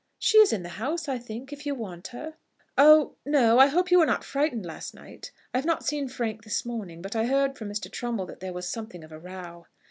[0.17, 2.33] "She is in the house, I think, if you want her."
[2.75, 3.59] "Oh no.
[3.59, 5.31] I hope you were not frightened last night.
[5.53, 7.87] I have not seen Frank this morning; but I hear from Mr.
[7.91, 9.67] Trumbull that there was something of a row."